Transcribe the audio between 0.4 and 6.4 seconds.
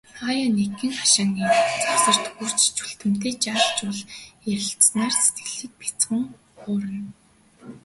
нэгхэн, хашааны завсарт хүрч, Чүлтэмтэй жаал жуулхан ярилцсанаар сэтгэлийг бяцхан